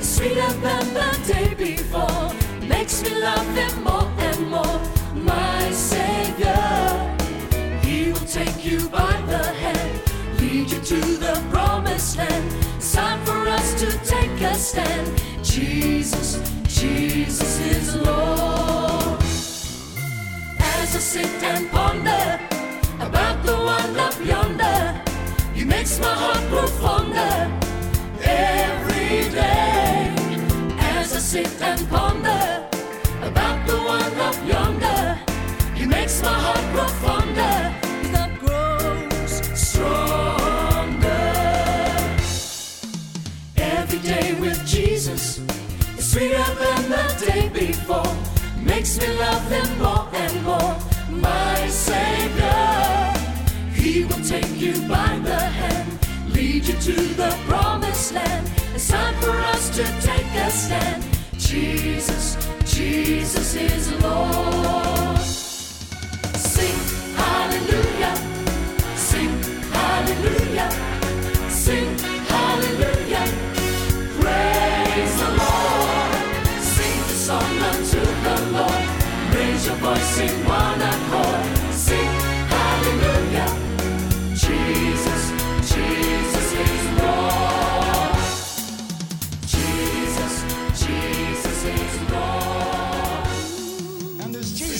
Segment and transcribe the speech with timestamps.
[0.00, 2.32] Sweeter than the day before.
[2.66, 4.80] Makes me love him more and more.
[5.14, 7.16] My Savior,
[7.82, 10.00] He will take you by the hand,
[10.40, 12.46] lead you to the promised land.
[12.76, 15.06] It's time for us to take a stand.
[15.42, 19.20] Jesus, Jesus is Lord.
[20.58, 22.40] As I sit and ponder
[23.00, 25.00] about the one up yonder,
[25.54, 27.41] He makes my heart grow fonder
[31.72, 32.68] and ponder
[33.22, 35.18] about the one up yonder,
[35.74, 37.54] He makes my heart grow fonder.
[38.12, 41.24] Love grows stronger.
[43.56, 45.40] Every day with Jesus
[45.96, 48.14] is sweeter than the day before.
[48.60, 50.76] Makes me love Him more and more.
[51.08, 53.14] My Savior,
[53.72, 55.88] He will take you by the hand,
[56.34, 58.46] lead you to the promised land.
[58.74, 61.11] It's time for us to take a stand.
[61.52, 65.18] Jesus, Jesus is Lord.
[66.34, 66.78] Sing
[67.14, 68.14] hallelujah,
[68.96, 69.28] sing
[69.70, 70.70] hallelujah,
[71.50, 71.98] sing
[72.32, 73.24] hallelujah.
[74.18, 76.62] Praise the Lord.
[76.62, 78.88] Sing the song unto the Lord.
[79.34, 80.46] Raise your voice in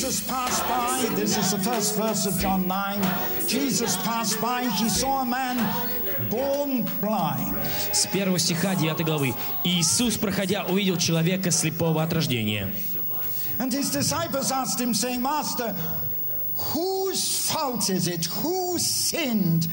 [0.00, 2.98] Jesus passed by, this is the first verse of John 9.
[3.46, 5.58] Jesus passed by, he saw a man
[6.30, 7.54] born blind.
[7.92, 9.34] С первого стиха 9 главы.
[9.64, 12.72] Иисус, проходя, увидел человека слепого от рождения.
[13.58, 15.76] And his disciples asked him, saying, Master,
[16.72, 18.24] whose fault is it?
[18.42, 19.68] Who sinned?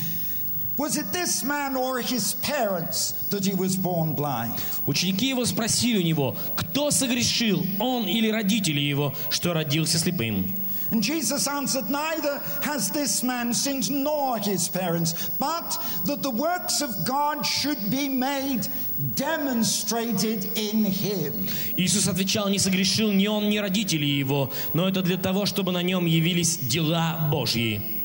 [0.75, 4.54] Was it this man or his parents That he was born blind?
[4.86, 10.54] Ученики его спросили у него, кто согрешил, он или родители его, что родился слепым?
[10.90, 16.80] And Jesus answered, Neither has this man sinned nor his parents, but that the works
[16.80, 18.66] of God should be made
[19.14, 21.46] demonstrated in him.
[21.76, 25.82] Иисус отвечал, не согрешил ни он, ни родители его, но это для того, чтобы на
[25.82, 27.97] нем явились дела Божьи.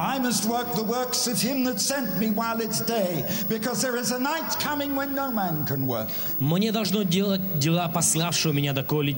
[0.00, 3.96] I must work the works of him that sent me while it's day, because there
[3.96, 6.08] is a night coming when no man can work.
[6.38, 9.16] Мне должно делать дела пославшего меня, доколе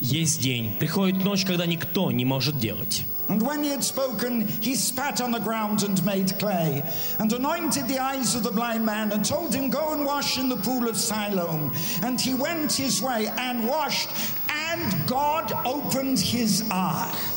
[0.00, 0.76] есть день.
[0.78, 3.04] Приходит ночь, когда никто не может делать.
[3.28, 6.82] And when he had spoken, he spat on the ground and made clay,
[7.18, 10.50] and anointed the eyes of the blind man, and told him, Go and wash in
[10.50, 11.72] the pool of Siloam.
[12.02, 14.10] And he went his way and washed,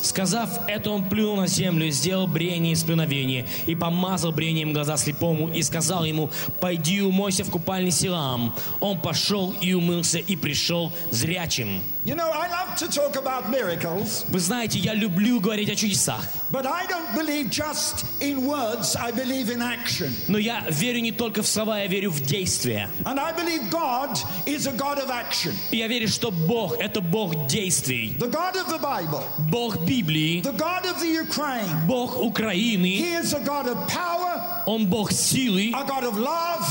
[0.01, 5.49] Сказав это, он плюнул на землю сделал брение из плюновения, и помазал брением глаза слепому,
[5.49, 6.29] и сказал ему,
[6.59, 8.53] пойди умойся в купальне Силам.
[8.79, 11.81] Он пошел и умылся, и пришел зрячим.
[12.08, 16.22] You know, I love to talk about miracles, Вы знаете, я люблю говорить о чудесах,
[16.50, 20.12] but I don't believe just in words, I believe in action.
[20.28, 22.90] но я верю не только в слова, я верю в действия.
[23.04, 25.54] And I believe God is a God of action.
[25.70, 30.42] И я верю, что Бог – это Бог действий, The God of the Bible, Бог Библии,
[30.42, 31.86] the God of the Ukraine.
[31.86, 34.37] Бог Украины, He is a God of power,
[34.69, 35.73] Он Бог силы,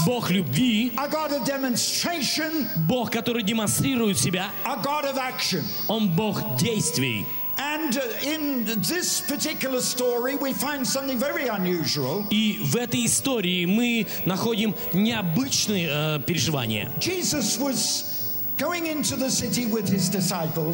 [0.06, 0.92] Бог любви,
[2.86, 4.52] Бог, который демонстрирует себя.
[5.88, 7.26] Он Бог действий.
[7.60, 12.24] And uh, in this particular story, we find something very unusual.
[12.30, 16.92] И в этой истории мы находим необычные э, переживания.
[17.00, 18.17] Jesus was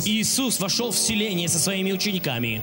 [0.07, 2.63] Иисус вошел в селение со своими учениками.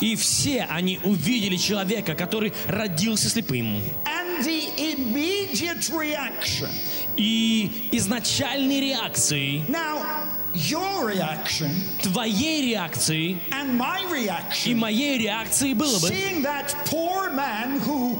[0.00, 3.80] И все они увидели человека, который родился слепым.
[7.16, 9.64] И изначальной реакцией
[10.54, 11.70] your reaction,
[12.02, 16.08] твоей реакции and my reaction, и моей реакции было бы
[16.42, 18.18] that poor man who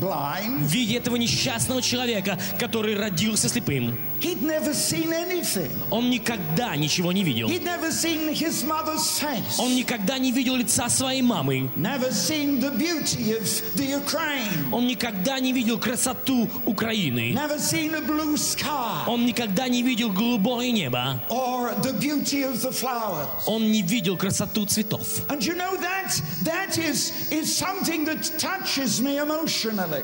[0.00, 3.96] blind, в виде этого несчастного человека, который родился слепым.
[4.20, 5.70] he'd never seen anything.
[5.90, 7.48] Он никогда ничего не видел.
[7.48, 9.58] He'd never seen his mother's face.
[9.58, 11.70] Он никогда не видел лица своей мамы.
[11.76, 13.42] Never seen the beauty of
[13.76, 14.70] the Ukraine.
[14.72, 17.32] Он никогда не видел красоту Украины.
[17.34, 21.20] Never seen a blue sky Он никогда не видел голубое небо.
[21.28, 23.26] or the beauty of the flowers.
[23.46, 25.26] Он не видел красоту цветов.
[25.28, 28.22] And you know that that is is something that.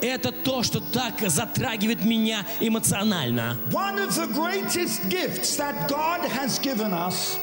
[0.00, 3.56] Это то, что так затрагивает меня эмоционально.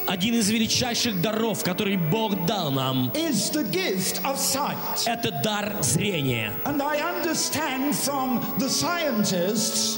[0.08, 3.12] Один из величайших даров, который Бог дал нам,
[5.06, 6.52] это дар зрения.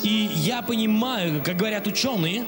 [0.04, 2.46] И я понимаю, как говорят ученые,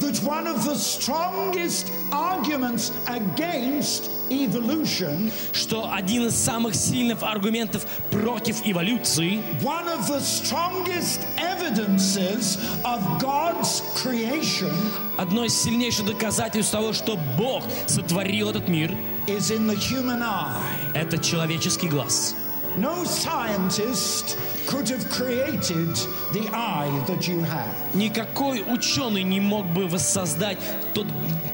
[0.00, 8.64] that one of the strongest arguments against evolution, что один из самых сильных аргументов против
[8.64, 14.72] эволюции, one of the strongest evidences of God's creation
[15.18, 18.94] одно из сильнейших доказательств того, что Бог сотворил этот мир,
[19.26, 20.60] is in the human eye.
[20.94, 22.34] это человеческий глаз.
[22.77, 24.37] No scientist
[24.67, 25.95] could have created
[26.31, 27.73] the eye that you have.
[27.95, 30.59] Никакой ученый не мог бы воссоздать
[30.93, 31.07] тот,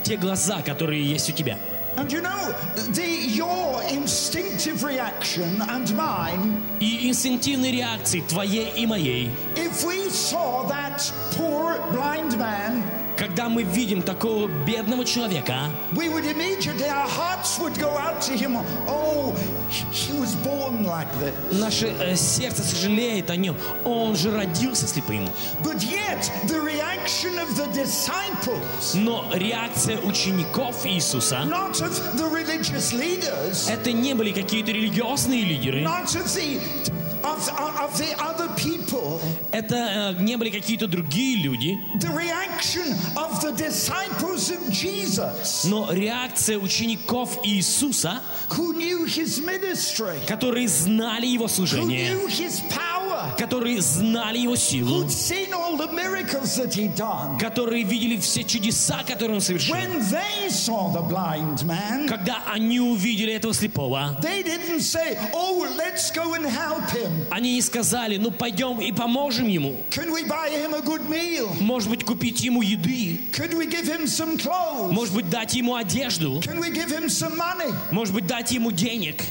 [0.03, 1.57] те глаза, которые есть у тебя.
[1.95, 2.55] And you know,
[2.91, 10.63] the, your instinctive reaction and mine, И инстинктивные реакции твоей и моей, if we saw
[10.67, 12.83] that poor blind man,
[13.18, 18.32] когда мы видим такого бедного человека, we would immediately, our hearts would go out to
[18.32, 18.56] him.
[18.86, 19.34] Oh,
[19.90, 21.34] he was born like this.
[21.50, 23.56] наше э, сердце сожалеет о нем.
[23.84, 25.28] Он же родился слепым.
[25.64, 32.92] But yet, the reaction of the disciples, Но реакция учеников Иисуса, not of the religious
[32.92, 36.60] leaders, это не были какие-то религиозные лидеры, not of the
[37.24, 37.48] of,
[37.80, 38.77] of the other people,
[39.52, 41.78] это э, не были какие-то другие люди.
[45.64, 48.20] Но реакция учеников Иисуса,
[50.26, 52.16] которые знали Его служение,
[53.36, 55.04] которые знали Его силу,
[57.38, 59.76] которые видели все чудеса, которые Он совершил.
[62.08, 64.16] Когда они увидели этого слепого,
[67.30, 69.76] они не сказали, ну пойдем и поможем ему.
[71.60, 73.20] Может быть, купить ему еды,
[74.92, 76.42] может быть, дать ему одежду,
[77.90, 79.22] может быть, дать ему денег.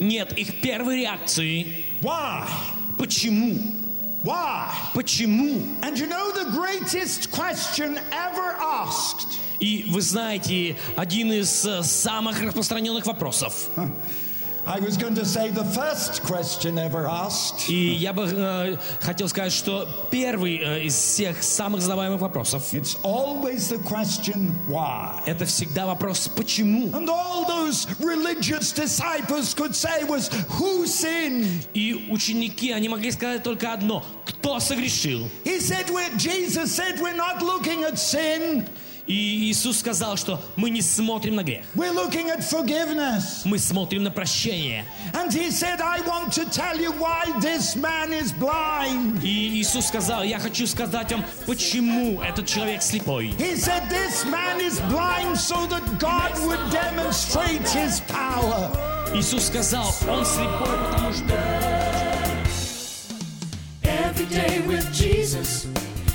[0.00, 2.46] Нет, их первой реакции Why?
[2.96, 3.56] Почему?
[4.22, 4.70] Why?
[4.94, 5.62] Почему?
[5.82, 9.38] And you know the greatest question ever asked?
[9.58, 13.68] И вы знаете, один из э, самых распространенных вопросов.
[14.67, 17.69] I was going to say the first question ever asked.
[17.69, 22.97] И я бы э, хотел сказать, что первый э, из всех самых задаваемых вопросов It's
[23.03, 25.21] always the question, why?
[25.25, 26.91] это всегда вопрос «почему?».
[26.93, 31.67] And all those religious disciples could say was, who sinned?
[31.73, 35.27] И ученики, они могли сказать только одно «кто согрешил?».
[35.43, 38.65] He said, we're, Jesus said, we're not looking at sin.
[39.08, 43.40] И Иисус сказал, что мы не смотрим на грех, We're looking at forgiveness.
[43.46, 44.84] мы смотрим на прощение.
[45.14, 49.22] And he said, I want to tell you why this man is blind.
[49.24, 53.28] И Иисус сказал, я хочу сказать вам, почему этот человек слепой.
[53.38, 58.70] He said, This man is blind so that God would demonstrate his power.
[59.14, 61.24] Иисус сказал, он слепой, потому что
[63.84, 65.66] Every day with Jesus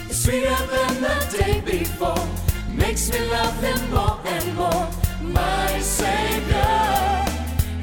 [0.09, 2.42] is sweeter than the day before.
[2.85, 4.89] Makes me love Him more and more.
[5.21, 7.25] My Savior,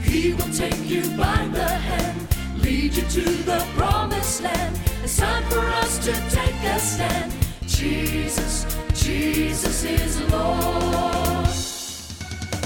[0.02, 2.28] He will take you by the hand,
[2.58, 4.78] lead you to the promised land.
[5.02, 7.32] It's time for us to take a stand.
[7.66, 11.48] Jesus, Jesus is Lord.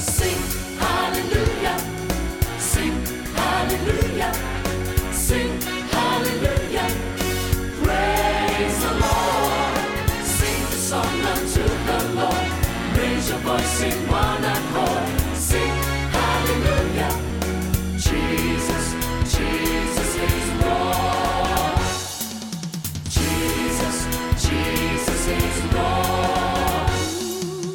[0.00, 0.40] Sing
[0.80, 1.78] hallelujah,
[2.58, 2.94] sing
[3.38, 4.32] hallelujah,
[5.12, 5.60] sing
[5.94, 6.88] hallelujah.
[7.80, 9.03] Praise the Lord.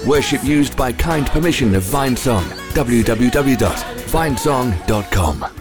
[0.06, 2.44] Worship used by kind permission of Vinesong.
[2.72, 5.59] www.vinesong.com.